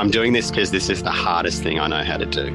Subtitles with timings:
[0.00, 2.46] I'm doing this because this is the hardest thing I know how to do.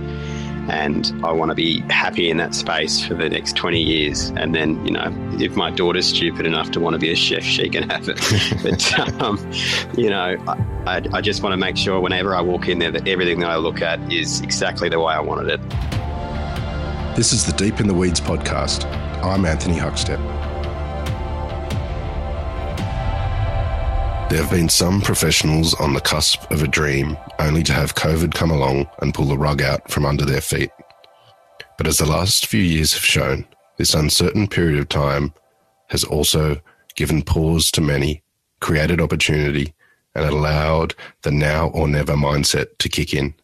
[0.67, 4.29] And I want to be happy in that space for the next 20 years.
[4.35, 7.43] And then, you know, if my daughter's stupid enough to want to be a chef,
[7.43, 8.19] she can have it.
[8.63, 9.37] but, um,
[9.95, 10.43] you know,
[10.87, 13.51] I, I just want to make sure whenever I walk in there that everything that
[13.51, 17.15] I look at is exactly the way I wanted it.
[17.15, 18.85] This is the Deep in the Weeds podcast.
[19.23, 20.34] I'm Anthony Huckstep.
[24.35, 28.33] There have been some professionals on the cusp of a dream only to have COVID
[28.33, 30.71] come along and pull the rug out from under their feet.
[31.77, 35.33] But as the last few years have shown, this uncertain period of time
[35.87, 36.59] has also
[36.97, 38.23] given pause to many,
[38.59, 39.73] created opportunity,
[40.13, 43.35] and allowed the now or never mindset to kick in.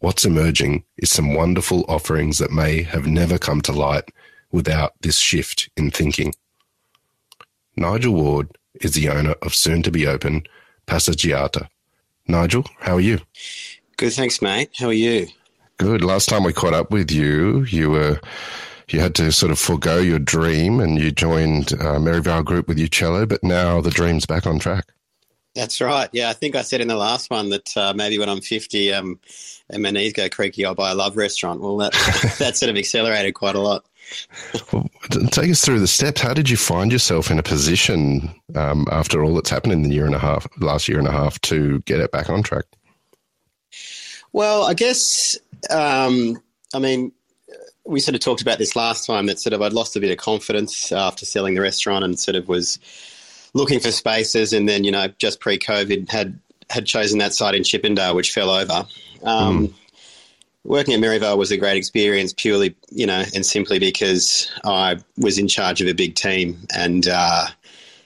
[0.00, 4.10] What's emerging is some wonderful offerings that may have never come to light
[4.52, 6.34] without this shift in thinking.
[7.78, 10.44] Nigel Ward is the owner of soon to be open
[10.86, 11.68] Passeggiata.
[12.26, 13.20] Nigel, how are you?
[13.96, 14.70] Good, thanks, mate.
[14.78, 15.28] How are you?
[15.78, 16.02] Good.
[16.02, 18.20] Last time we caught up with you, you were
[18.90, 22.78] you had to sort of forego your dream and you joined uh, Merivale Group with
[22.78, 24.86] your cello, but now the dream's back on track.
[25.54, 26.08] That's right.
[26.12, 28.92] Yeah, I think I said in the last one that uh, maybe when I'm 50
[28.94, 29.18] um,
[29.68, 31.60] and my knees go creaky, I'll buy a love restaurant.
[31.60, 31.92] Well, that
[32.38, 33.84] that sort of accelerated quite a lot.
[34.72, 34.88] Well,
[35.30, 36.20] take us through the steps.
[36.20, 39.90] How did you find yourself in a position um, after all that's happened in the
[39.90, 42.64] year and a half, last year and a half, to get it back on track?
[44.32, 45.36] Well, I guess,
[45.70, 46.40] um,
[46.74, 47.12] I mean,
[47.84, 50.10] we sort of talked about this last time that sort of I'd lost a bit
[50.10, 52.78] of confidence after selling the restaurant and sort of was
[53.54, 57.64] looking for spaces, and then you know just pre-COVID had had chosen that site in
[57.64, 58.86] Chippendale, which fell over.
[59.22, 59.74] Um, mm
[60.64, 65.38] working at Merivale was a great experience purely, you know, and simply because I was
[65.38, 67.46] in charge of a big team and uh,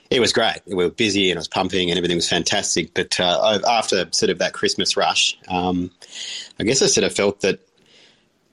[0.09, 0.61] it was great.
[0.65, 2.93] We were busy and it was pumping and everything was fantastic.
[2.93, 5.91] But uh, after sort of that Christmas rush, um,
[6.59, 7.59] I guess I sort of felt that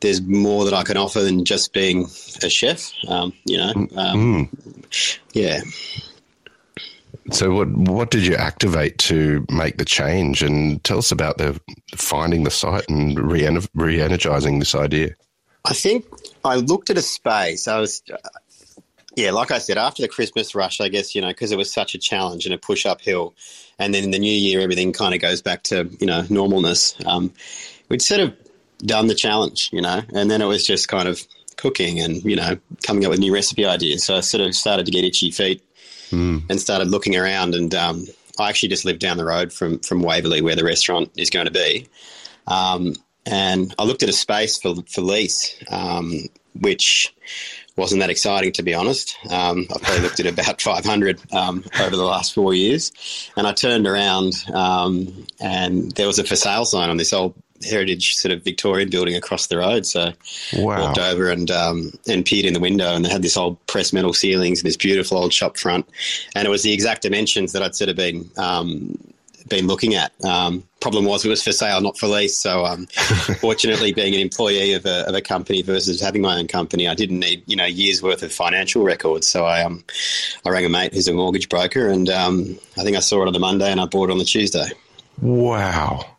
[0.01, 2.07] there's more that I can offer than just being
[2.42, 3.70] a chef, um, you know.
[3.97, 5.19] Um, mm.
[5.35, 5.61] Yeah.
[7.33, 10.42] So what what did you activate to make the change?
[10.42, 11.61] And tell us about the
[11.96, 15.14] finding the site and re energizing this idea.
[15.64, 16.07] I think
[16.45, 17.68] I looked at a space.
[17.68, 18.02] I was,
[19.14, 21.73] yeah, like I said, after the Christmas rush, I guess you know because it was
[21.73, 23.35] such a challenge and a push uphill,
[23.79, 27.05] and then in the new year everything kind of goes back to you know normalness.
[27.07, 27.33] Um,
[27.89, 28.35] we'd sort of
[28.79, 31.20] done the challenge, you know, and then it was just kind of
[31.57, 34.05] cooking and you know coming up with new recipe ideas.
[34.05, 35.62] So I sort of started to get itchy feet
[36.11, 36.43] mm.
[36.48, 37.55] and started looking around.
[37.55, 38.07] And um,
[38.39, 41.47] I actually just lived down the road from from Waverley, where the restaurant is going
[41.47, 41.89] to be.
[42.47, 42.95] Um,
[43.27, 46.25] and I looked at a space for for lease, um,
[46.59, 47.15] which
[47.77, 49.17] wasn't that exciting to be honest.
[49.31, 52.92] Um, I've probably looked at about 500 um, over the last four years,
[53.37, 57.35] and I turned around um, and there was a for sale sign on this old
[57.69, 59.87] heritage sort of Victorian building across the road.
[59.87, 60.13] So
[60.57, 60.81] wow.
[60.81, 63.93] walked over and um, and peered in the window, and they had this old pressed
[63.93, 65.89] metal ceilings and this beautiful old shop front,
[66.35, 68.97] and it was the exact dimensions that I'd sort of been um,
[69.48, 70.13] been looking at.
[70.25, 72.39] Um, problem was it was for sale, not for lease.
[72.39, 72.87] So um,
[73.41, 76.95] fortunately, being an employee of a, of a company versus having my own company, I
[76.95, 79.29] didn't need you know years worth of financial records.
[79.29, 79.85] So I um
[80.47, 83.27] I rang a mate who's a mortgage broker, and um, I think I saw it
[83.27, 84.69] on the Monday, and I bought it on the Tuesday.
[85.21, 86.10] Wow.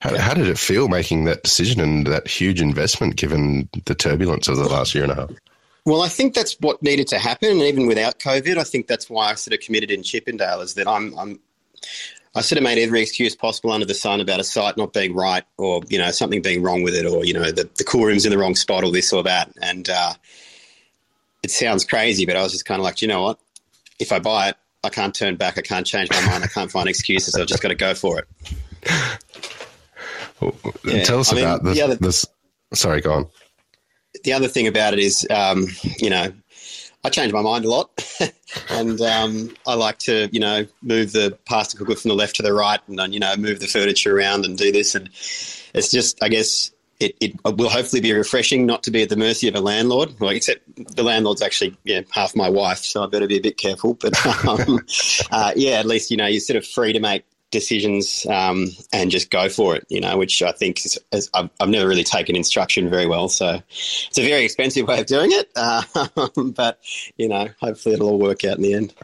[0.00, 4.48] How, how, did it feel making that decision and that huge investment given the turbulence
[4.48, 5.30] of the last year and a half?
[5.84, 7.50] Well, I think that's what needed to happen.
[7.50, 10.74] And even without COVID, I think that's why I sort of committed in Chippendale is
[10.74, 11.40] that I'm, I'm
[12.34, 15.14] I sort of made every excuse possible under the sun about a site not being
[15.14, 18.04] right or, you know, something being wrong with it or, you know, the, the cool
[18.04, 19.50] room's in the wrong spot or this or that.
[19.60, 20.14] And uh,
[21.42, 23.40] it sounds crazy, but I was just kind of like, you know what?
[23.98, 25.58] If I buy it, I can't turn back.
[25.58, 26.44] I can't change my mind.
[26.44, 27.34] I can't find excuses.
[27.34, 28.28] I've just got to go for it.
[30.84, 31.02] Yeah.
[31.04, 32.26] Tell us I about mean, the, other, this.
[32.72, 33.28] Sorry, go on.
[34.24, 35.66] The other thing about it is, um,
[35.98, 36.32] you know,
[37.02, 37.90] I change my mind a lot,
[38.70, 42.42] and um, I like to, you know, move the pasta cooker from the left to
[42.42, 45.08] the right, and then, you know, move the furniture around and do this, and
[45.74, 46.70] it's just, I guess,
[47.00, 50.14] it, it will hopefully be refreshing not to be at the mercy of a landlord.
[50.20, 50.62] Well, except
[50.94, 53.94] the landlord's actually yeah, half my wife, so I better be a bit careful.
[53.94, 54.14] But
[54.46, 54.84] um,
[55.30, 59.10] uh, yeah, at least you know you're sort of free to make decisions um, and
[59.10, 62.04] just go for it, you know, which I think is, is I've, I've, never really
[62.04, 63.28] taken instruction very well.
[63.28, 65.50] So it's a very expensive way of doing it.
[65.56, 65.82] Uh,
[66.54, 66.80] but,
[67.16, 68.94] you know, hopefully it'll all work out in the end.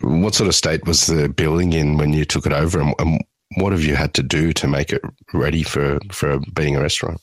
[0.00, 3.24] What sort of state was the building in when you took it over and, and
[3.56, 5.02] what have you had to do to make it
[5.32, 7.20] ready for, for being a restaurant?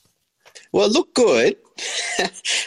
[0.72, 1.56] Well, it looked good.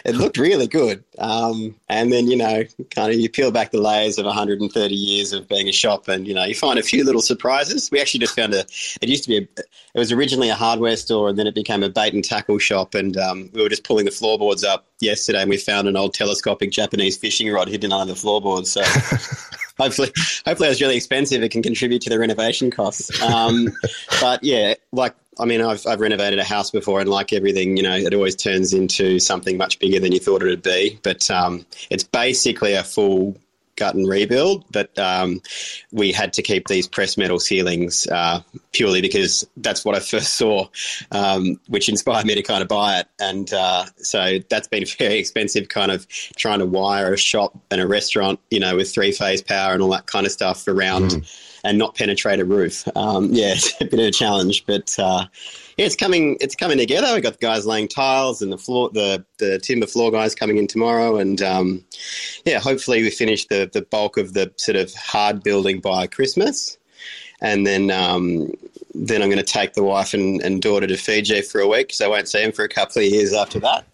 [0.06, 1.04] it looked really good.
[1.18, 5.34] Um, and then, you know, kind of you peel back the layers of 130 years
[5.34, 7.90] of being a shop and, you know, you find a few little surprises.
[7.92, 8.66] We actually just found a,
[9.02, 11.84] it used to be, a, it was originally a hardware store and then it became
[11.84, 12.96] a bait and tackle shop.
[12.96, 16.14] And um, we were just pulling the floorboards up yesterday and we found an old
[16.14, 18.72] telescopic Japanese fishing rod hidden under the floorboards.
[18.72, 18.82] So
[19.80, 20.12] hopefully,
[20.46, 21.44] hopefully it was really expensive.
[21.44, 23.22] It can contribute to the renovation costs.
[23.22, 23.70] Um,
[24.22, 27.84] but yeah, like I mean, I've, I've renovated a house before, and like everything, you
[27.84, 31.00] know, it always turns into something much bigger than you thought it would be.
[31.04, 33.36] But um, it's basically a full
[33.76, 35.42] gut and rebuild, but um,
[35.92, 38.42] we had to keep these press metal ceilings uh,
[38.72, 40.68] purely because that's what I first saw,
[41.12, 43.08] um, which inspired me to kind of buy it.
[43.20, 47.82] And uh, so that's been very expensive, kind of trying to wire a shop and
[47.82, 51.12] a restaurant, you know, with three phase power and all that kind of stuff around.
[51.12, 52.88] Mm and not penetrate a roof.
[52.96, 55.26] Um, yeah, it's a bit of a challenge, but uh,
[55.78, 56.38] yeah, it's coming.
[56.40, 57.14] It's coming together.
[57.14, 60.58] We've got the guys laying tiles and the floor, the the timber floor guys coming
[60.58, 61.84] in tomorrow, and um,
[62.46, 66.78] yeah, hopefully we finish the the bulk of the sort of hard building by Christmas,
[67.42, 67.92] and then.
[67.92, 68.52] Um,
[68.98, 71.88] then I'm going to take the wife and, and daughter to Fiji for a week
[71.88, 73.86] because I won't see them for a couple of years after that.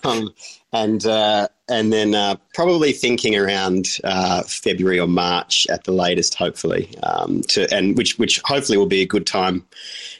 [0.04, 0.32] um,
[0.72, 6.34] and uh, and then uh, probably thinking around uh, February or March at the latest,
[6.34, 9.64] hopefully, um, to and which which hopefully will be a good time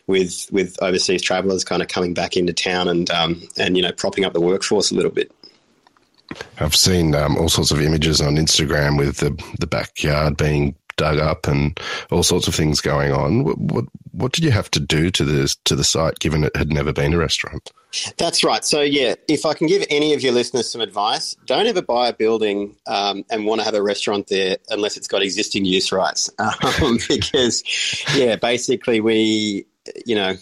[0.06, 3.92] with with overseas travellers kind of coming back into town and um, and you know
[3.92, 5.32] propping up the workforce a little bit.
[6.58, 11.18] I've seen um, all sorts of images on Instagram with the the backyard being dug
[11.18, 11.78] up and
[12.10, 13.44] all sorts of things going on.
[13.44, 16.54] What, what, what did you have to do to the to the site, given it
[16.56, 17.72] had never been a restaurant?
[18.16, 18.64] That's right.
[18.64, 22.08] So yeah, if I can give any of your listeners some advice, don't ever buy
[22.08, 25.92] a building um, and want to have a restaurant there unless it's got existing use
[25.92, 27.62] rights, um, because
[28.16, 29.66] yeah, basically we,
[30.04, 30.34] you know.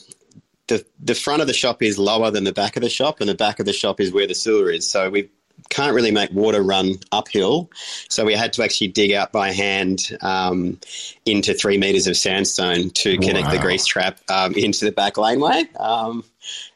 [0.68, 3.28] The, the front of the shop is lower than the back of the shop, and
[3.28, 4.88] the back of the shop is where the sewer is.
[4.88, 5.28] So we
[5.68, 7.70] can't really make water run uphill.
[8.08, 10.78] So we had to actually dig out by hand um,
[11.24, 13.52] into three meters of sandstone to connect wow.
[13.52, 15.64] the grease trap um, into the back laneway.
[15.78, 16.24] Um,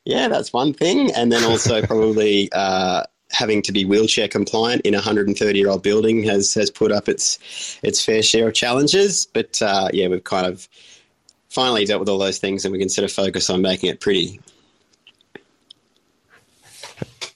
[0.05, 1.13] yeah, that's one thing.
[1.13, 5.83] And then also probably uh, having to be wheelchair compliant in a 130 year old
[5.83, 7.39] building has, has put up its,
[7.83, 9.27] its fair share of challenges.
[9.27, 10.69] But uh, yeah, we've kind of
[11.57, 13.99] finally dealt with all those things and we can sort of focus on making it
[13.99, 14.39] pretty.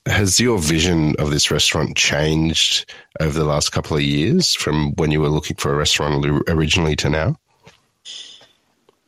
[0.05, 5.11] Has your vision of this restaurant changed over the last couple of years from when
[5.11, 7.37] you were looking for a restaurant originally to now?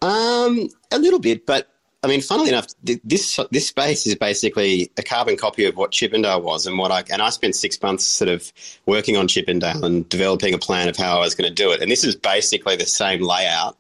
[0.01, 1.69] Um, a little bit, but
[2.03, 6.43] I mean, funnily enough, this this space is basically a carbon copy of what Chippendale
[6.43, 8.53] was, and what I and I spent six months sort of
[8.87, 11.81] working on Chippendale and developing a plan of how I was going to do it.
[11.81, 13.77] And this is basically the same layout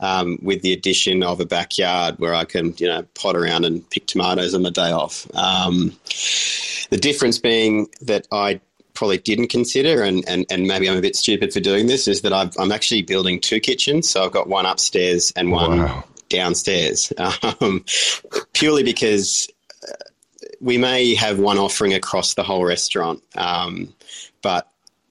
[0.00, 3.88] um, with the addition of a backyard where I can, you know, pot around and
[3.90, 5.26] pick tomatoes on my day off.
[5.34, 5.96] Um,
[6.90, 8.60] the difference being that I
[8.94, 12.22] probably didn't consider, and, and, and maybe I'm a bit stupid for doing this, is
[12.22, 14.08] that i am actually building two kitchens.
[14.08, 16.04] So I've got one upstairs and one wow.
[16.28, 17.12] downstairs,
[17.60, 17.84] um,
[18.52, 19.48] purely because
[19.88, 19.92] uh,
[20.60, 23.92] we may have one offering across the whole restaurant, um,
[24.42, 24.70] but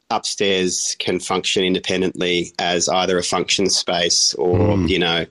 [0.09, 4.89] upstairs can function independently as either a function space or mm.
[4.89, 5.25] you know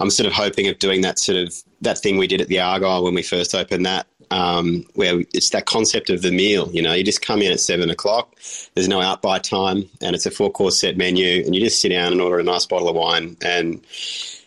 [0.00, 2.58] i'm sort of hoping of doing that sort of that thing we did at the
[2.58, 6.80] argyle when we first opened that um, where it's that concept of the meal you
[6.80, 8.34] know you just come in at seven o'clock
[8.74, 11.80] there's no out by time and it's a four course set menu and you just
[11.80, 13.84] sit down and order a nice bottle of wine and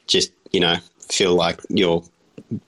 [0.07, 2.03] just you know feel like you're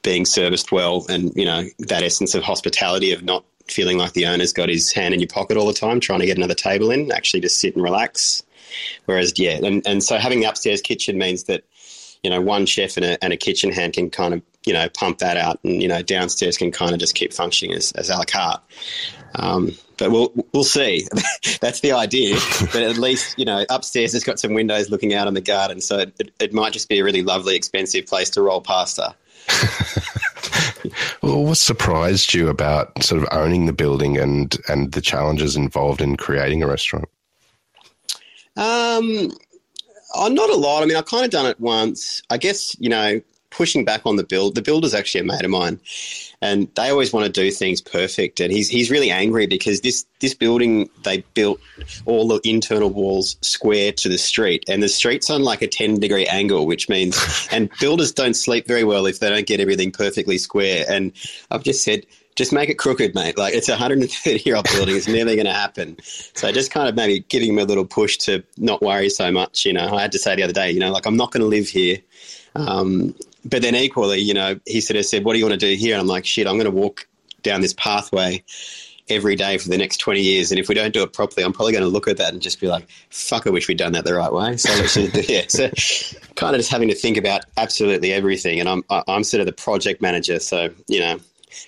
[0.03, 4.25] being serviced well and you know that essence of hospitality of not feeling like the
[4.25, 6.91] owner's got his hand in your pocket all the time, trying to get another table
[6.91, 8.43] in, actually just sit and relax.
[9.05, 11.63] Whereas, yeah, and, and so having the upstairs kitchen means that,
[12.23, 14.89] you know, one chef and a, and a kitchen hand can kind of, you know,
[14.89, 18.09] pump that out and, you know, downstairs can kind of just keep functioning as, as
[18.09, 18.61] a la carte.
[19.35, 21.07] Um, but we'll we'll see.
[21.61, 22.37] That's the idea.
[22.73, 25.79] But at least you know upstairs it's got some windows looking out on the garden,
[25.79, 29.15] so it, it might just be a really lovely, expensive place to roll pasta.
[31.21, 36.01] well, what surprised you about sort of owning the building and and the challenges involved
[36.01, 37.09] in creating a restaurant?
[38.55, 39.31] Um,
[40.15, 40.83] oh, not a lot.
[40.83, 42.21] I mean, I've kind of done it once.
[42.29, 44.55] I guess you know, pushing back on the build.
[44.55, 45.79] The builder's actually a mate of mine,
[46.41, 48.39] and they always want to do things perfect.
[48.39, 51.59] And he's he's really angry because this this building they built
[52.05, 55.99] all the internal walls square to the street, and the street's on like a ten
[55.99, 59.91] degree angle, which means and builders don't sleep very well if they don't get everything
[59.91, 60.85] perfectly square.
[60.89, 61.11] And
[61.51, 62.05] I've just said.
[62.35, 63.35] Just make it crooked, mate.
[63.35, 64.95] Like it's a 130 year old building.
[64.95, 65.97] It's never going to happen.
[66.03, 69.65] So just kind of maybe giving him a little push to not worry so much.
[69.65, 71.41] You know, I had to say the other day, you know, like I'm not going
[71.41, 71.97] to live here.
[72.55, 73.15] Um,
[73.49, 75.75] but then equally, you know, he sort of said, "What do you want to do
[75.75, 77.07] here?" And I'm like, "Shit, I'm going to walk
[77.43, 78.43] down this pathway
[79.09, 80.51] every day for the next 20 years.
[80.51, 82.41] And if we don't do it properly, I'm probably going to look at that and
[82.41, 84.57] just be like, fuck, I wish we'd done that the right way.
[84.57, 84.97] So just
[85.29, 85.45] yeah.
[85.47, 85.69] So
[86.35, 88.59] kind of just having to think about absolutely everything.
[88.59, 90.39] And I'm, I'm sort of the project manager.
[90.39, 91.19] So, you know,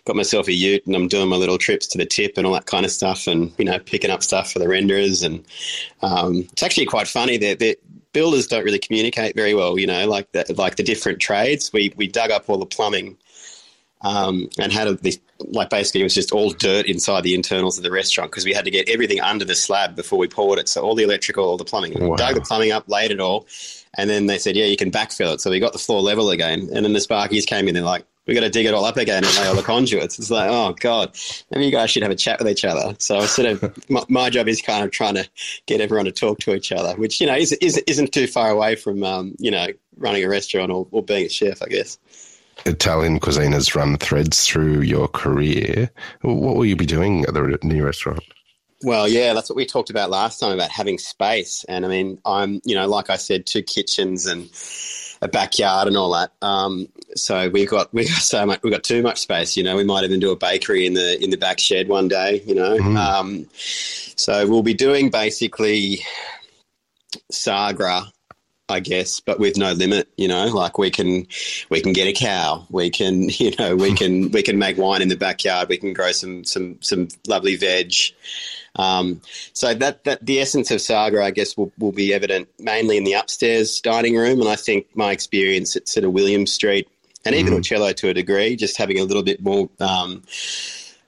[0.05, 2.53] got myself a ute and I'm doing my little trips to the tip and all
[2.53, 5.23] that kind of stuff and, you know, picking up stuff for the renderers.
[5.23, 5.45] And
[6.01, 7.77] um, it's actually quite funny that, that
[8.13, 11.71] builders don't really communicate very well, you know, like the, like the different trades.
[11.71, 13.17] We, we dug up all the plumbing
[14.01, 17.77] um, and had a, this like basically it was just all dirt inside the internals
[17.77, 20.59] of the restaurant because we had to get everything under the slab before we poured
[20.59, 20.69] it.
[20.69, 22.15] So all the electrical, all the plumbing, wow.
[22.15, 23.47] dug the plumbing up, laid it all,
[23.95, 25.41] and then they said, yeah, you can backfill it.
[25.41, 27.73] So we got the floor level again, and then the Sparkies came in.
[27.73, 30.19] They're like, we got to dig it all up again and lay all the conduits.
[30.19, 31.17] It's like, oh god,
[31.51, 32.95] maybe you guys should have a chat with each other.
[32.99, 35.27] So sort of my, my, job is kind of trying to
[35.65, 38.51] get everyone to talk to each other, which you know is, is, isn't too far
[38.51, 39.67] away from um, you know
[39.97, 41.97] running a restaurant or, or being a chef, I guess.
[42.65, 45.89] Italian cuisine has run threads through your career.
[46.21, 48.21] What will you be doing at the new restaurant?
[48.83, 51.65] Well, yeah, that's what we talked about last time about having space.
[51.67, 54.49] And I mean, I'm, you know, like I said, two kitchens and
[55.21, 56.31] a backyard and all that.
[56.41, 59.57] Um, so we've got we've got so much we've got too much space.
[59.57, 62.07] You know, we might even do a bakery in the in the back shed one
[62.07, 62.41] day.
[62.45, 62.97] You know, mm.
[62.97, 66.01] um, so we'll be doing basically
[67.31, 68.11] Sagra
[68.69, 70.07] I guess, but with no limit.
[70.15, 71.27] You know, like we can
[71.69, 75.01] we can get a cow, we can you know we can we can make wine
[75.01, 77.93] in the backyard, we can grow some some some lovely veg.
[78.75, 79.21] Um,
[79.53, 83.03] so that that the essence of Sagra, I guess, will, will be evident mainly in
[83.03, 86.87] the upstairs dining room, and I think my experience at sort of William Street
[87.25, 87.63] and even mm.
[87.63, 89.69] cello to a degree, just having a little bit more.
[89.79, 90.23] Um,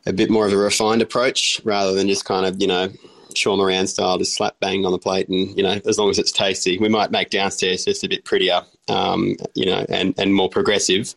[0.07, 2.89] a bit more of a refined approach rather than just kind of you know
[3.35, 6.19] Sean Moran style, just slap bang on the plate, and you know, as long as
[6.19, 10.33] it's tasty, we might make downstairs just a bit prettier, um, you know, and and
[10.33, 11.15] more progressive,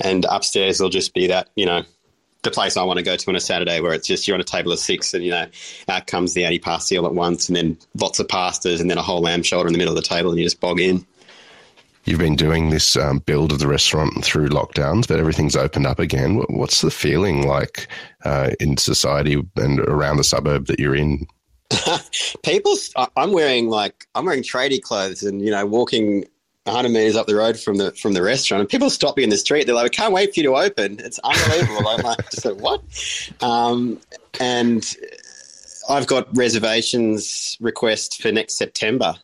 [0.00, 1.82] and upstairs will just be that, you know,
[2.42, 4.40] the place I want to go to on a Saturday where it's just you're on
[4.40, 5.46] a table of six, and you know,
[5.88, 9.02] out comes the antipasti all at once, and then lots of pastas, and then a
[9.02, 11.04] whole lamb shoulder in the middle of the table, and you just bog in.
[12.04, 15.98] You've been doing this um, build of the restaurant through lockdowns, but everything's opened up
[15.98, 16.36] again.
[16.48, 17.88] What's the feeling like
[18.24, 21.26] uh, in society and around the suburb that you're in
[22.44, 22.74] people,
[23.16, 26.24] I'm wearing like I'm wearing tradie clothes and you know walking
[26.64, 29.30] 100 meters up the road from the from the restaurant, and people stop me in
[29.30, 29.64] the street.
[29.66, 30.98] They're like, "I can't wait for you to open.
[31.00, 32.82] It's unbelievable." I'm like, just like what?
[33.40, 34.00] Um,
[34.40, 34.96] and
[35.88, 39.14] I've got reservations request for next September.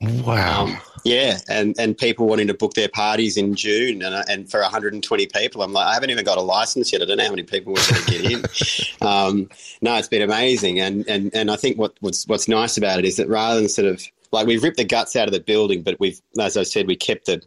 [0.00, 0.64] Wow.
[0.64, 4.60] Um, yeah, and, and people wanting to book their parties in June and, and for
[4.60, 5.62] 120 people.
[5.62, 7.02] I'm like, I haven't even got a license yet.
[7.02, 9.06] I don't know how many people we're going to get in.
[9.06, 9.50] um,
[9.82, 10.80] no, it's been amazing.
[10.80, 13.68] And, and, and I think what, what's, what's nice about it is that rather than
[13.68, 16.62] sort of like we've ripped the guts out of the building, but we've, as I
[16.62, 17.42] said, we kept the,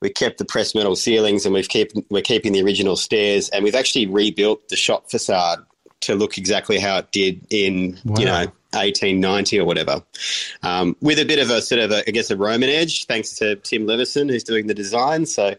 [0.00, 3.64] we kept the pressed metal ceilings and we've kept, we're keeping the original stairs and
[3.64, 5.58] we've actually rebuilt the shop facade
[6.02, 8.20] to look exactly how it did in, wow.
[8.20, 10.02] you know, 1890 or whatever,
[10.62, 13.34] um, with a bit of a sort of, a, I guess, a Roman edge, thanks
[13.36, 15.26] to Tim Levison, who's doing the design.
[15.26, 15.54] So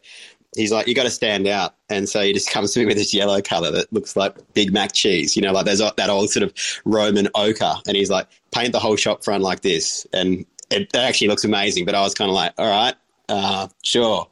[0.56, 1.76] he's like, you got to stand out.
[1.90, 4.72] And so he just comes to me with this yellow color that looks like Big
[4.72, 6.54] Mac cheese, you know, like there's that old sort of
[6.86, 7.76] Roman ochre.
[7.88, 10.06] And he's like, paint the whole shop front like this.
[10.14, 11.86] And it actually looks amazing.
[11.86, 12.96] But I was kind of like, all right,
[13.30, 14.28] uh, sure.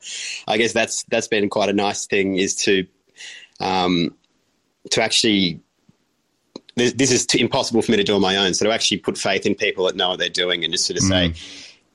[0.47, 2.85] I guess that's that's been quite a nice thing is to
[3.59, 4.15] um,
[4.91, 5.61] to actually
[6.77, 8.53] this, this is impossible for me to do on my own.
[8.53, 10.97] So to actually put faith in people that know what they're doing and just sort
[10.97, 11.09] of mm.
[11.09, 11.33] say,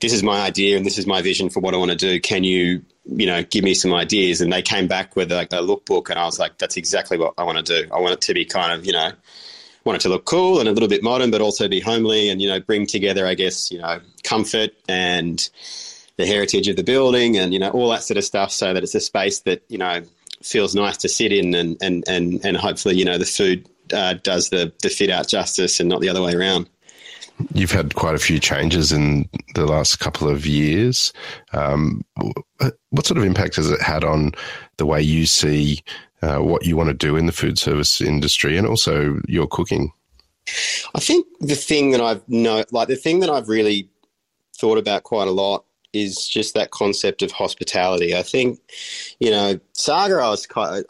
[0.01, 2.21] this is my idea and this is my vision for what I want to do.
[2.21, 4.41] Can you, you know, give me some ideas?
[4.41, 7.35] And they came back with like a lookbook, and I was like, that's exactly what
[7.39, 7.89] I want to do.
[7.93, 9.13] I want it to be kind of, you know,
[9.85, 12.43] want it to look cool and a little bit modern, but also be homely and
[12.43, 15.49] you know, bring together, I guess, you know, comfort and
[16.17, 18.83] the heritage of the building and you know all that sort of stuff, so that
[18.83, 20.03] it's a space that you know
[20.43, 24.15] feels nice to sit in and and and and hopefully you know the food uh,
[24.15, 26.69] does the the fit out justice and not the other way around.
[27.55, 31.13] You've had quite a few changes in the last couple of years.
[31.53, 32.05] Um,
[32.91, 34.33] what sort of impact has it had on
[34.77, 35.83] the way you see
[36.21, 39.93] uh, what you want to do in the food service industry and also your cooking?
[40.95, 43.89] I think the thing that I've know, like the thing that I've really
[44.57, 48.15] thought about quite a lot is just that concept of hospitality.
[48.15, 48.61] I think,
[49.21, 50.85] you know, Sagra, I was quite,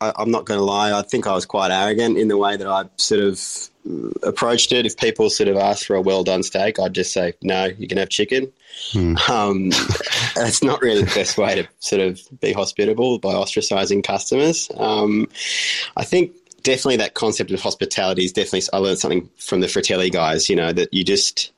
[0.00, 2.56] I, am not going to lie, I think I was quite arrogant in the way
[2.56, 3.40] that I sort of
[4.22, 4.86] approached it.
[4.86, 7.86] If people sort of asked for a well done steak, I'd just say, no, you
[7.86, 8.52] can have chicken.
[8.92, 9.14] Hmm.
[9.28, 9.70] Um,
[10.34, 14.70] that's not really the best way to sort of be hospitable by ostracizing customers.
[14.76, 15.28] Um,
[15.96, 16.32] I think
[16.62, 20.56] definitely that concept of hospitality is definitely, I learned something from the Fratelli guys, you
[20.56, 21.52] know, that you just,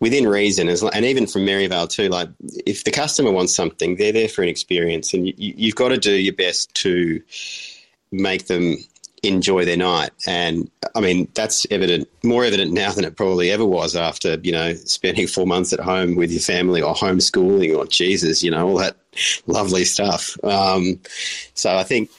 [0.00, 2.08] within reason, as and even from Merivale too.
[2.08, 2.28] Like,
[2.66, 5.98] if the customer wants something, they're there for an experience, and you, you've got to
[5.98, 7.22] do your best to
[8.12, 8.76] make them
[9.22, 10.10] enjoy their night.
[10.26, 14.52] And I mean, that's evident, more evident now than it probably ever was after, you
[14.52, 18.68] know, spending four months at home with your family or homeschooling or Jesus, you know,
[18.68, 18.96] all that
[19.46, 20.36] lovely stuff.
[20.44, 21.00] Um,
[21.54, 22.10] so I think,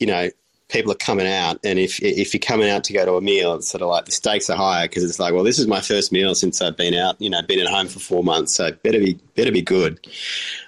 [0.00, 0.30] you know,
[0.68, 3.54] people are coming out, and if if you're coming out to go to a meal,
[3.54, 5.80] it's sort of like the stakes are higher because it's like, well, this is my
[5.80, 8.72] first meal since I've been out, you know, been at home for four months, so
[8.82, 9.98] better be better be good.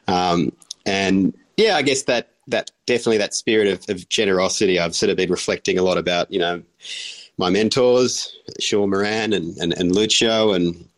[0.09, 0.52] Um,
[0.87, 4.78] and yeah, I guess that that definitely that spirit of, of generosity.
[4.78, 6.62] I've sort of been reflecting a lot about, you know,
[7.38, 10.88] my mentors, Sean Moran and, and, and Lucio, and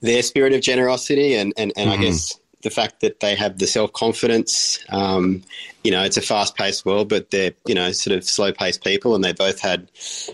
[0.00, 2.00] their spirit of generosity, and and, and mm-hmm.
[2.00, 4.84] I guess the fact that they have the self confidence.
[4.88, 5.42] Um,
[5.84, 8.82] you know, it's a fast paced world, but they're, you know, sort of slow paced
[8.82, 9.14] people.
[9.14, 9.88] And they both had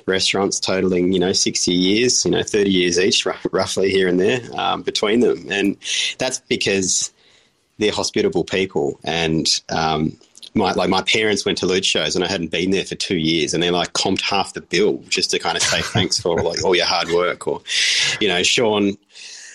[0.07, 4.19] restaurants totaling, you know, 60 years, you know, 30 years each, r- roughly here and
[4.19, 5.47] there um, between them.
[5.51, 5.77] And
[6.19, 7.13] that's because
[7.79, 8.99] they're hospitable people.
[9.05, 10.17] And, um,
[10.55, 13.55] my like my parents went to Lucio's and I hadn't been there for two years
[13.55, 16.63] and they like comped half the bill just to kind of say thanks for like
[16.65, 17.61] all your hard work or
[18.21, 18.97] you know Sean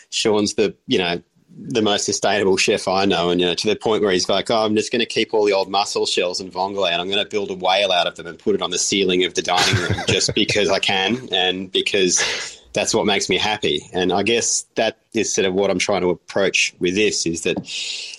[0.10, 1.22] Sean's the you know
[1.68, 4.50] the most sustainable chef I know, and you know, to the point where he's like,
[4.50, 7.10] "Oh, I'm just going to keep all the old mussel shells and vongole, and I'm
[7.10, 9.34] going to build a whale out of them and put it on the ceiling of
[9.34, 14.14] the dining room just because I can, and because that's what makes me happy." And
[14.14, 17.58] I guess that is sort of what I'm trying to approach with this: is that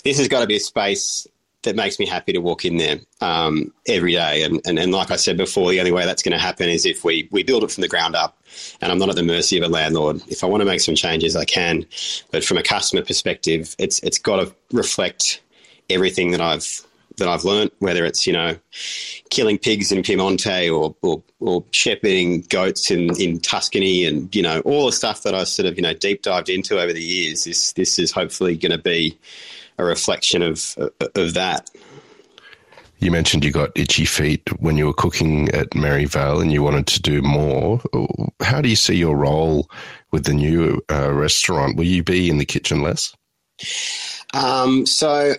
[0.04, 1.26] this has got to be a space
[1.62, 4.43] that makes me happy to walk in there um, every day.
[4.43, 6.87] And, and, and like I said before, the only way that's going to happen is
[6.87, 8.38] if we, we build it from the ground up.
[8.81, 10.23] And I'm not at the mercy of a landlord.
[10.29, 11.85] If I want to make some changes, I can.
[12.31, 15.40] But from a customer perspective, it's it's got to reflect
[15.88, 16.83] everything that I've
[17.19, 18.57] that I've learned, whether it's you know
[19.31, 24.61] killing pigs in Piemonte or or, or shepherding goats in, in Tuscany, and you know
[24.61, 27.45] all the stuff that I've sort of you know deep dived into over the years.
[27.45, 29.17] This this is hopefully going to be
[29.80, 30.76] a reflection of
[31.16, 31.70] of that.
[32.99, 36.87] You mentioned you got itchy feet when you were cooking at Merivale and you wanted
[36.88, 37.80] to do more.
[38.42, 39.70] How do you see your role
[40.10, 41.76] with the new uh, restaurant?
[41.76, 43.14] Will you be in the kitchen less?
[44.34, 45.32] Um, so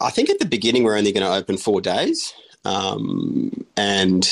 [0.00, 2.34] I think at the beginning we're only going to open four days.
[2.66, 4.28] Um, and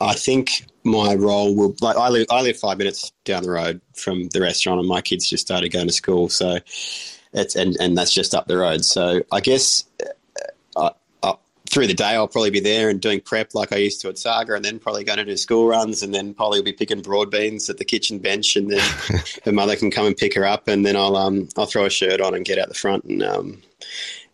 [0.00, 3.80] I think my role will like I live I live five minutes down the road
[3.94, 6.58] from the restaurant and my kids just started going to school so
[7.32, 8.84] it's and and that's just up the road.
[8.84, 9.84] So I guess.
[10.74, 10.90] Uh,
[11.22, 11.34] uh,
[11.68, 14.16] through the day, I'll probably be there and doing prep like I used to at
[14.16, 17.00] Sagra, and then probably going to do school runs, and then probably will be picking
[17.00, 18.90] broad beans at the kitchen bench, and then
[19.44, 21.90] her mother can come and pick her up, and then I'll um I'll throw a
[21.90, 23.62] shirt on and get out the front and um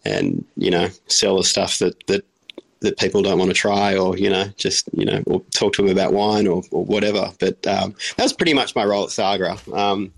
[0.04, 2.24] and you know sell the stuff that that
[2.80, 5.82] that people don't want to try or you know just you know or talk to
[5.82, 7.30] them about wine or, or whatever.
[7.38, 10.12] But um, that was pretty much my role at sagra um,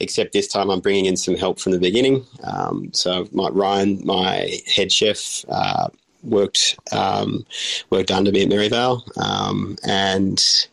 [0.00, 2.24] except this time i'm bringing in some help from the beginning.
[2.44, 5.88] Um, so my, ryan my head chef uh,
[6.22, 7.44] worked um,
[7.90, 10.68] worked under me at Merivale um, and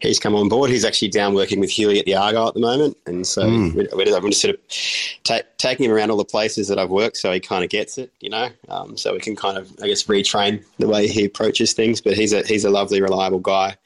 [0.00, 0.70] he's come on board.
[0.70, 3.74] He's actually down working with Huey at the Argyle at the moment, and so mm.
[3.74, 4.60] we, we, I'm just sort of
[5.24, 7.98] ta- taking him around all the places that I've worked, so he kind of gets
[7.98, 8.48] it, you know.
[8.68, 12.00] Um, so we can kind of, I guess, retrain the way he approaches things.
[12.00, 13.76] But he's a he's a lovely, reliable guy,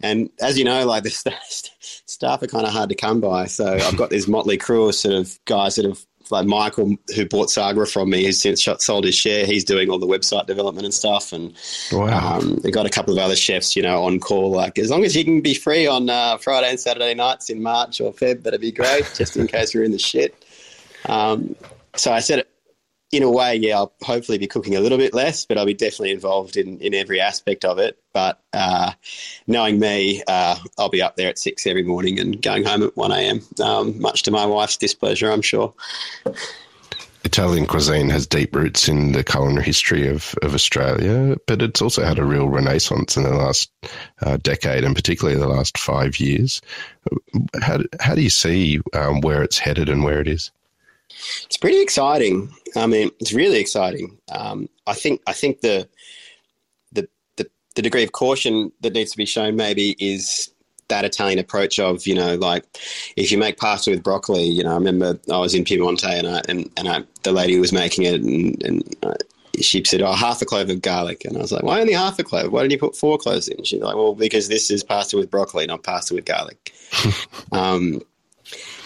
[0.00, 1.10] and as you know, like the
[2.06, 3.46] staff are kind of hard to come by.
[3.46, 7.26] So I've got this motley crew of sort of guys that have like Michael, who
[7.26, 9.46] bought Sagra from me, who's since sold his share.
[9.46, 11.32] He's doing all the website development and stuff.
[11.32, 11.54] And
[11.92, 12.38] wow.
[12.38, 14.50] um, got a couple of other chefs, you know, on call.
[14.50, 17.62] Like as long as you can be free on uh, Friday and Saturday nights in
[17.62, 19.10] March or Feb, that'd be great.
[19.14, 20.44] just in case we're in the shit.
[21.06, 21.54] Um,
[21.94, 22.44] so I said
[23.12, 25.74] in a way, yeah, I'll hopefully be cooking a little bit less, but I'll be
[25.74, 27.98] definitely involved in, in every aspect of it.
[28.14, 28.92] But uh,
[29.46, 32.96] knowing me, uh, I'll be up there at six every morning and going home at
[32.96, 35.74] 1 a.m., um, much to my wife's displeasure, I'm sure.
[37.24, 42.04] Italian cuisine has deep roots in the culinary history of, of Australia, but it's also
[42.04, 43.70] had a real renaissance in the last
[44.22, 46.62] uh, decade and particularly the last five years.
[47.60, 50.50] How, how do you see um, where it's headed and where it is?
[51.44, 52.52] It's pretty exciting.
[52.76, 54.18] I mean, it's really exciting.
[54.30, 55.88] Um, I think I think the,
[56.92, 60.50] the, the the degree of caution that needs to be shown maybe is
[60.88, 62.64] that Italian approach of you know like
[63.16, 66.26] if you make pasta with broccoli, you know I remember I was in Piemonte and
[66.26, 69.14] I and, and I, the lady was making it and, and uh,
[69.60, 72.18] she said, "Oh, half a clove of garlic," and I was like, "Why only half
[72.18, 72.52] a clove?
[72.52, 75.30] Why don't you put four cloves in?" She's like, "Well, because this is pasta with
[75.30, 76.72] broccoli, not pasta with garlic."
[77.52, 78.00] um,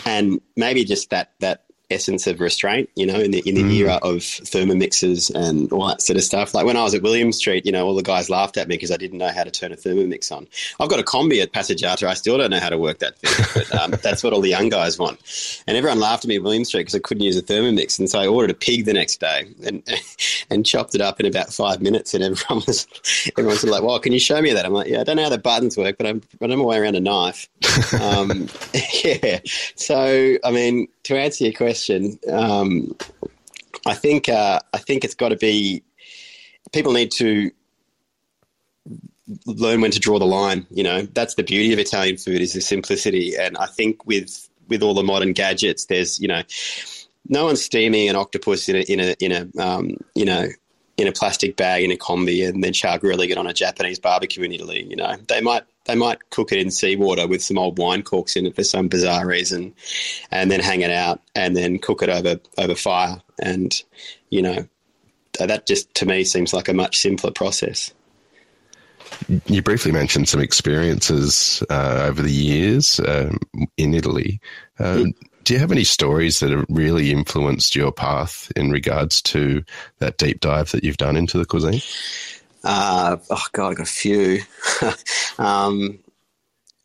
[0.05, 3.75] and maybe just that that essence of restraint, you know, in the in the mm.
[3.75, 6.55] era of thermomixes and all that sort of stuff.
[6.55, 8.75] Like when I was at William Street, you know, all the guys laughed at me
[8.77, 10.47] because I didn't know how to turn a thermomix on.
[10.81, 12.07] I've got a combi at Passeggiata.
[12.07, 14.51] I still don't know how to work that thing, but um, that's what all the
[14.51, 15.21] young guys want.
[15.67, 18.11] And everyone laughed at me at William Street because I couldn't use a thermomix, and
[18.11, 19.49] so I ordered a pig the next day.
[19.65, 19.83] And
[20.51, 22.15] and chopped it up in about five minutes.
[22.15, 22.87] And everyone was
[23.37, 25.29] everyone's like, "Well, can you show me that?" I'm like, "Yeah, I don't know how
[25.29, 27.49] the buttons work, but I'm but I know my way around a knife."
[28.01, 28.49] um,
[29.05, 29.41] yeah.
[29.77, 31.76] So, I mean, to answer your question,
[32.31, 32.97] um,
[33.87, 35.83] I think uh, I think it's got to be
[36.73, 37.51] people need to
[39.47, 40.67] learn when to draw the line.
[40.71, 43.35] You know, that's the beauty of Italian food is the simplicity.
[43.39, 46.43] And I think with with all the modern gadgets, there's you know,
[47.29, 50.49] no one's steaming an octopus in a in a in a um, you know
[50.97, 53.99] in a plastic bag in a combi and then char grilling it on a Japanese
[53.99, 54.87] barbecue in Italy.
[54.89, 58.37] You know, they might they might cook it in seawater with some old wine corks
[58.37, 59.75] in it for some bizarre reason,
[60.31, 63.21] and then hang it out and then cook it over over fire.
[63.41, 63.83] And
[64.31, 64.67] you know,
[65.39, 67.93] that just to me seems like a much simpler process.
[69.47, 73.39] You briefly mentioned some experiences uh, over the years um,
[73.77, 74.41] in Italy.
[74.79, 75.15] Uh, mm.
[75.45, 79.63] Do you have any stories that have really influenced your path in regards to
[79.99, 81.81] that deep dive that you've done into the cuisine?
[82.67, 84.41] Uh, oh God, I got a few.
[85.39, 86.01] um,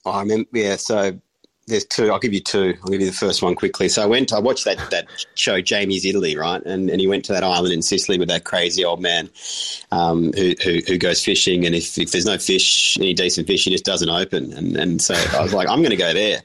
[0.05, 0.75] I remember, yeah.
[0.75, 1.19] So
[1.65, 2.11] there's two.
[2.11, 2.75] I'll give you two.
[2.83, 3.89] I'll give you the first one quickly.
[3.89, 4.31] So I went.
[4.31, 6.61] I watched that that show, Jamie's Italy, right?
[6.63, 9.31] And and he went to that island in Sicily with that crazy old man
[9.91, 13.63] um, who, who, who goes fishing, and if, if there's no fish, any decent fish,
[13.63, 14.53] he just doesn't open.
[14.53, 16.41] And and so I was like, I'm going to go there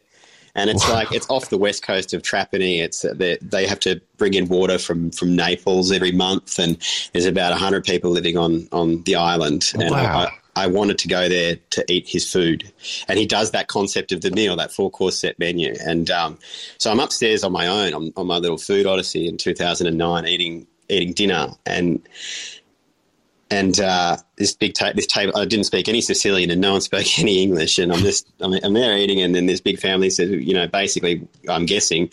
[0.57, 0.95] and it's wow.
[0.95, 2.81] like it's off the west coast of Trapani.
[2.81, 6.79] It's uh, they, they have to bring in water from from Naples every month, and
[7.13, 9.71] there's about hundred people living on on the island.
[9.75, 10.31] And wow.
[10.57, 12.73] I, I wanted to go there to eat his food,
[13.07, 15.75] and he does that concept of the meal, that four course set menu.
[15.87, 16.39] And um,
[16.79, 20.67] so I'm upstairs on my own on, on my little food odyssey in 2009, eating
[20.89, 22.01] eating dinner, and
[23.51, 26.81] and uh, this big ta- this table, I didn't speak any Sicilian, and no one
[26.81, 30.11] spoke any English, and I'm just I'm, I'm there eating, and then this big family
[30.11, 32.11] says, you know, basically, I'm guessing,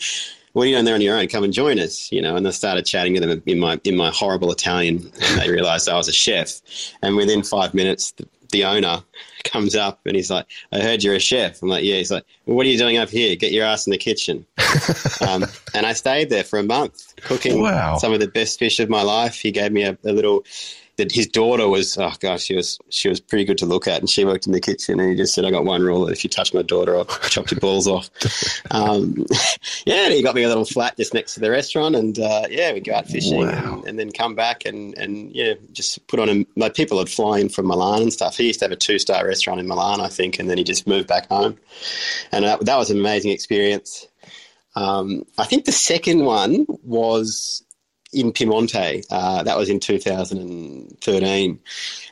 [0.52, 1.26] what are you doing there on your own?
[1.26, 2.36] Come and join us, you know.
[2.36, 5.88] And I started chatting to them in my in my horrible Italian, and they realised
[5.88, 6.60] I was a chef,
[7.02, 9.02] and within five minutes, the, the owner
[9.44, 11.60] comes up and he's like, I heard you're a chef.
[11.60, 11.96] I'm like, yeah.
[11.96, 13.36] He's like, well, what are you doing up here?
[13.36, 14.46] Get your ass in the kitchen.
[15.20, 15.44] um,
[15.74, 17.98] and I stayed there for a month cooking wow.
[17.98, 19.34] some of the best fish of my life.
[19.34, 20.44] He gave me a, a little
[20.96, 24.00] that his daughter was oh gosh she was she was pretty good to look at.
[24.00, 26.12] And she worked in the kitchen and he just said I got one rule that
[26.12, 28.10] if you touch my daughter I'll chop your balls off.
[28.70, 29.26] Um,
[29.86, 32.72] yeah he got me a little flat just next to the restaurant and uh, yeah
[32.72, 33.76] we go out fishing wow.
[33.76, 37.08] and, and, then come back and and yeah just put on a like people had
[37.08, 38.36] flying from Milan and stuff.
[38.36, 40.64] He used to have a two star restaurant in Milan I think and then he
[40.64, 41.56] just moved back home.
[42.32, 44.06] And that, that was an amazing experience.
[44.76, 47.63] Um, I think the second one was
[48.14, 49.04] in Piemonte.
[49.10, 51.60] Uh, that was in 2013.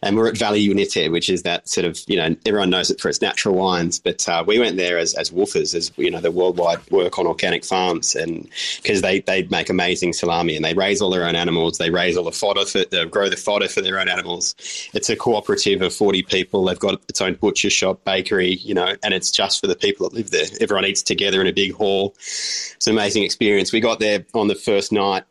[0.03, 3.01] And we're at Valli Unite, which is that sort of, you know, everyone knows it
[3.01, 3.99] for its natural wines.
[3.99, 7.27] But uh, we went there as, as woofers, as, you know, the worldwide work on
[7.27, 8.15] organic farms.
[8.15, 8.49] And
[8.83, 11.79] because they, they make amazing salami and they raise all their own animals.
[11.79, 14.55] They raise all the fodder, for, they grow the fodder for their own animals.
[14.93, 16.65] It's a cooperative of 40 people.
[16.65, 20.09] They've got its own butcher shop, bakery, you know, and it's just for the people
[20.09, 20.47] that live there.
[20.61, 22.15] Everyone eats together in a big hall.
[22.17, 23.73] It's an amazing experience.
[23.73, 25.25] We got there on the first night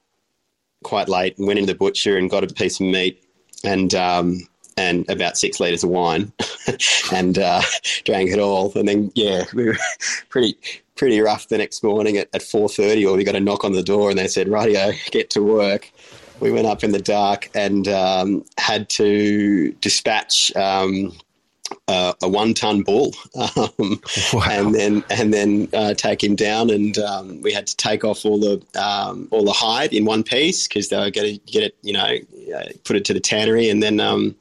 [0.84, 3.24] quite late and went into the butcher and got a piece of meat
[3.64, 6.32] and um, and about six liters of wine
[7.14, 7.62] and uh,
[8.04, 8.72] drank it all.
[8.76, 9.78] And then yeah, we were
[10.30, 10.58] pretty
[10.96, 13.06] pretty rough the next morning at, at four thirty.
[13.06, 15.92] Or we got a knock on the door and they said, "Radio, get to work."
[16.40, 20.56] We went up in the dark and um, had to dispatch.
[20.56, 21.14] Um,
[21.88, 24.02] uh, a one-ton bull, um,
[24.34, 24.44] wow.
[24.50, 28.26] and then and then uh, take him down, and um, we had to take off
[28.26, 31.64] all the um, all the hide in one piece because they were going to get
[31.64, 32.18] it, you know,
[32.56, 34.36] uh, put it to the tannery, and then um,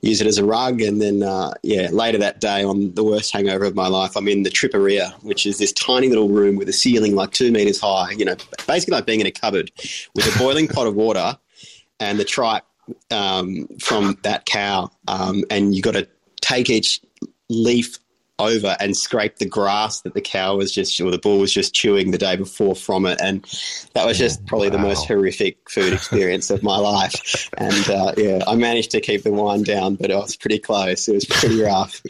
[0.00, 3.32] use it as a rug, and then uh, yeah, later that day on the worst
[3.32, 6.68] hangover of my life, I'm in the tripperia, which is this tiny little room with
[6.68, 9.70] a ceiling like two meters high, you know, basically like being in a cupboard
[10.14, 11.38] with a boiling pot of water
[12.00, 12.64] and the tripe
[13.10, 16.06] um, from that cow, um, and you got to
[16.44, 17.00] take each
[17.48, 17.98] leaf
[18.40, 21.72] over and scrape the grass that the cow was just or the bull was just
[21.72, 23.20] chewing the day before from it.
[23.20, 23.44] And
[23.94, 24.76] that was just probably wow.
[24.76, 27.48] the most horrific food experience of my life.
[27.56, 31.06] And uh, yeah i managed to keep the wine down but i was pretty close.
[31.08, 32.02] It was pretty rough.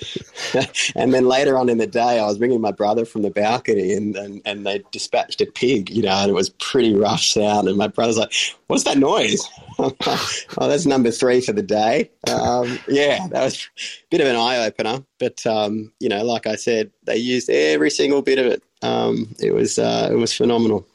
[0.97, 3.93] And then later on in the day i was ringing my brother from the balcony
[3.93, 7.69] and, and, and they dispatched a pig you know and it was pretty rough sound.
[7.69, 8.33] And my brother's like
[8.69, 9.47] what's that noise
[10.59, 14.37] oh that's number three for the day um, yeah that was a bit of an
[14.37, 18.63] eye-opener but um, you know, like I said, they used every single bit of it.
[18.83, 20.87] Um, it was uh, it was phenomenal.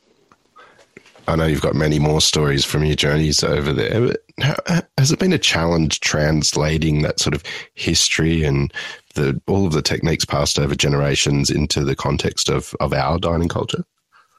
[1.28, 5.12] I know you've got many more stories from your journeys over there, but how, has
[5.12, 8.72] it been a challenge translating that sort of history and
[9.16, 13.50] the all of the techniques passed over generations into the context of, of our dining
[13.50, 13.84] culture?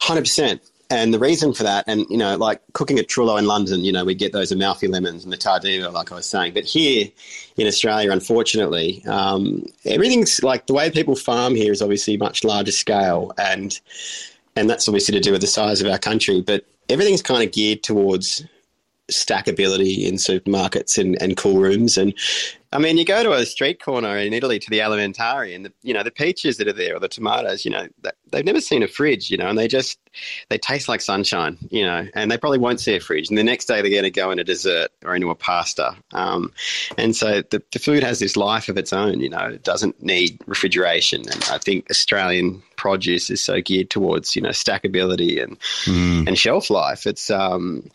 [0.02, 0.69] Hundred percent.
[0.90, 3.92] And the reason for that, and you know, like cooking at Trullo in London, you
[3.92, 6.52] know, we get those Amalfi lemons and the Tardiva, like I was saying.
[6.52, 7.06] But here
[7.56, 12.72] in Australia, unfortunately, um, everything's like the way people farm here is obviously much larger
[12.72, 13.80] scale, and
[14.56, 16.42] and that's obviously to do with the size of our country.
[16.42, 18.44] But everything's kind of geared towards
[19.10, 21.98] stackability in supermarkets and, and cool rooms.
[21.98, 22.14] And
[22.72, 25.72] I mean, you go to a street corner in Italy to the Alimentari, and the
[25.82, 27.88] you know the peaches that are there or the tomatoes, you know,
[28.30, 29.98] they've never seen a fridge, you know, and they just
[30.50, 33.28] they taste like sunshine, you know, and they probably won't see a fridge.
[33.28, 35.96] And the next day they're going to go in a dessert or into a pasta.
[36.12, 36.52] Um,
[36.96, 40.00] and so the, the food has this life of its own, you know, it doesn't
[40.00, 41.22] need refrigeration.
[41.28, 46.26] And I think Australian produce is so geared towards you know stackability and mm.
[46.26, 47.06] and shelf life.
[47.06, 47.90] It's um,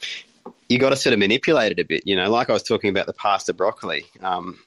[0.69, 2.05] you got to sort of manipulate it a bit.
[2.05, 4.05] You know, like I was talking about the pasta broccoli.
[4.21, 4.59] Um,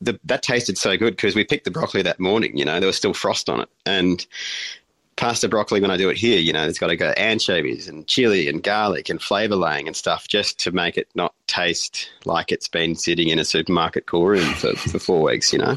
[0.00, 2.56] the, that tasted so good because we picked the broccoli that morning.
[2.56, 4.26] You know, there was still frost on it, and
[5.16, 8.06] pasta broccoli when I do it here, you know, it's got to go anchovies and
[8.06, 12.50] chili and garlic and flavor laying and stuff just to make it not taste like
[12.50, 15.52] it's been sitting in a supermarket cool room for, for four weeks.
[15.52, 15.76] You know.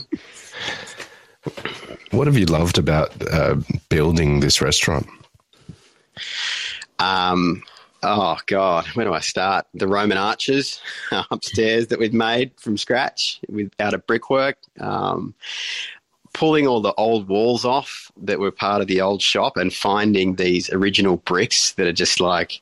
[2.11, 3.55] What have you loved about uh,
[3.89, 5.07] building this restaurant?
[6.99, 7.63] Um,
[8.07, 9.67] Oh God, where do I start?
[9.73, 10.81] The Roman arches
[11.31, 14.57] upstairs that we've made from scratch without a brickwork.
[14.79, 15.35] Um,
[16.33, 20.35] pulling all the old walls off that were part of the old shop and finding
[20.35, 22.61] these original bricks that are just like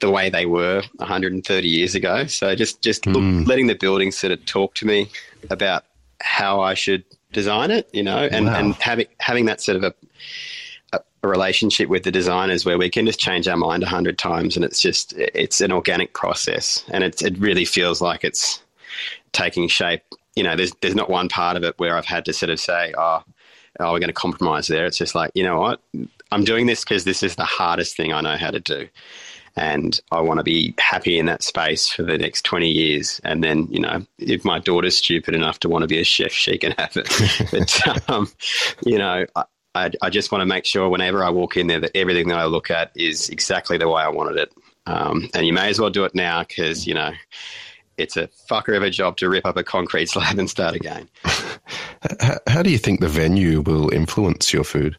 [0.00, 2.26] the way they were 130 years ago.
[2.26, 3.14] So just just mm.
[3.14, 5.10] look, letting the building sort of talk to me
[5.48, 5.84] about
[6.20, 8.56] how I should design it, you know, and, wow.
[8.56, 9.94] and having having that sort of a
[11.22, 14.56] a relationship with the designers where we can just change our mind a hundred times
[14.56, 18.62] and it's just it's an organic process and it it really feels like it's
[19.32, 20.02] taking shape.
[20.34, 22.58] You know, there's there's not one part of it where I've had to sort of
[22.58, 23.22] say, oh,
[23.80, 24.86] oh, we're going to compromise there.
[24.86, 25.80] It's just like, you know what,
[26.30, 28.88] I'm doing this because this is the hardest thing I know how to do.
[29.54, 33.20] And I want to be happy in that space for the next 20 years.
[33.22, 36.32] And then, you know, if my daughter's stupid enough to want to be a chef,
[36.32, 37.50] she can have it.
[37.50, 38.30] but, um,
[38.86, 39.26] you know,
[39.74, 42.38] I, I just want to make sure whenever I walk in there that everything that
[42.38, 44.52] I look at is exactly the way I wanted it.
[44.86, 47.12] Um, and you may as well do it now because, you know,
[47.96, 51.08] it's a fucker of a job to rip up a concrete slab and start again.
[52.20, 54.96] how, how do you think the venue will influence your food?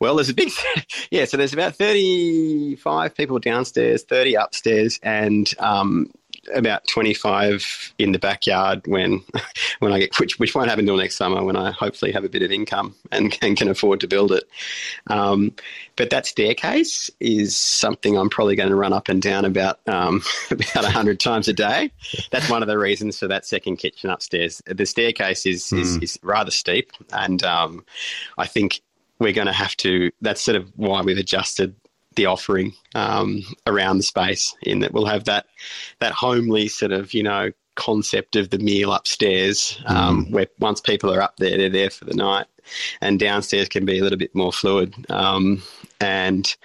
[0.00, 0.50] Well, there's a big,
[1.10, 1.24] yeah.
[1.24, 6.10] So there's about 35 people downstairs, 30 upstairs, and um,
[6.54, 9.22] about 25 in the backyard when
[9.78, 12.28] when I get which which won't happen until next summer when I hopefully have a
[12.28, 14.44] bit of income and, and can afford to build it.
[15.08, 15.54] Um,
[15.96, 20.22] but that staircase is something I'm probably going to run up and down about um,
[20.50, 21.90] about hundred times a day.
[22.30, 24.62] That's one of the reasons for that second kitchen upstairs.
[24.66, 25.80] The staircase is mm.
[25.80, 26.02] is, hmm.
[26.02, 27.84] is, rather steep, and um,
[28.36, 28.80] I think
[29.18, 30.10] we're going to have to.
[30.20, 31.74] That's sort of why we've adjusted
[32.18, 35.46] the offering um, around the space in that we'll have that
[36.00, 40.32] that homely sort of you know concept of the meal upstairs um, mm.
[40.32, 42.46] where once people are up there they're there for the night
[43.00, 45.62] and downstairs can be a little bit more fluid um,
[46.00, 46.56] and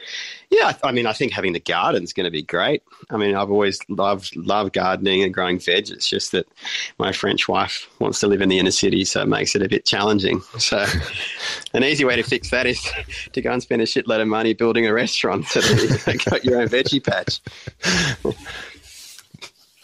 [0.52, 2.84] yeah, I mean, I think having the garden is going to be great.
[3.10, 5.89] I mean, I've always loved loved gardening and growing veg.
[5.89, 6.48] It's just that
[7.00, 9.70] my French wife wants to live in the inner city, so it makes it a
[9.70, 10.42] bit challenging.
[10.60, 10.86] So,
[11.74, 12.80] an easy way to fix that is
[13.32, 16.46] to go and spend a shitload of money building a restaurant so that you got
[16.46, 17.42] your own veggie patch.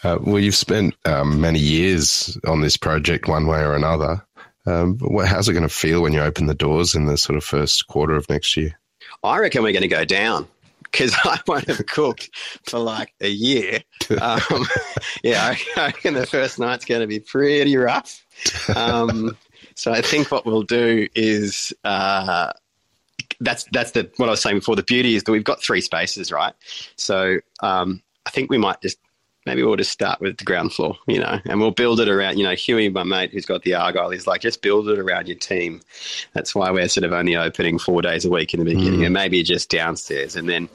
[0.03, 4.25] Uh, well, you've spent um, many years on this project, one way or another.
[4.69, 7.43] Um, how's it going to feel when you open the doors in the sort of
[7.43, 8.77] first quarter of next year?
[9.23, 10.47] I reckon we're going to go down
[10.83, 12.29] because I won't have cooked
[12.63, 13.81] for like a year.
[14.09, 14.65] Um,
[15.21, 18.25] yeah, I reckon the first night's going to be pretty rough.
[18.75, 19.37] Um,
[19.75, 22.51] so I think what we'll do is uh,
[23.39, 24.75] that's that's the what I was saying before.
[24.75, 26.55] The beauty is that we've got three spaces, right?
[26.95, 28.97] So um, I think we might just
[29.45, 32.37] maybe we'll just start with the ground floor, you know, and we'll build it around,
[32.37, 35.27] you know, Huey, my mate who's got the Argyle, he's like, just build it around
[35.27, 35.81] your team.
[36.33, 39.05] That's why we're sort of only opening four days a week in the beginning mm.
[39.05, 40.35] and maybe just downstairs.
[40.35, 40.69] And then,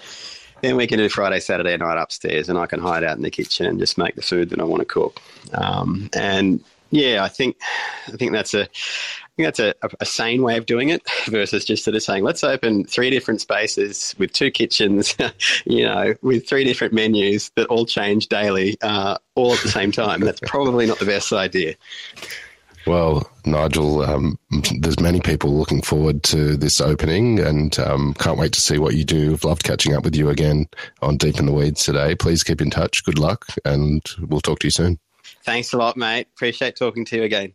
[0.63, 3.31] then we can do Friday, Saturday night upstairs and I can hide out in the
[3.31, 5.21] kitchen and just make the food that I want to cook.
[5.53, 7.57] Um, and yeah, I think,
[8.09, 8.69] I think that's a,
[9.37, 12.45] think that's a, a, sane way of doing it versus just sort of saying, let's
[12.45, 15.17] open three different spaces with two kitchens,
[15.65, 19.91] you know, with three different menus that all change daily, uh, all at the same
[19.91, 20.21] time.
[20.21, 21.75] That's probably not the best idea.
[22.87, 24.39] Well, Nigel, um,
[24.81, 28.95] there's many people looking forward to this opening and um, can't wait to see what
[28.95, 29.33] you do.
[29.33, 30.69] I've loved catching up with you again
[31.01, 32.15] on Deep in the Weeds today.
[32.15, 33.03] Please keep in touch.
[33.03, 34.99] Good luck, and we'll talk to you soon.
[35.45, 36.29] Thanks a lot, mate.
[36.37, 37.55] Appreciate talking to you again.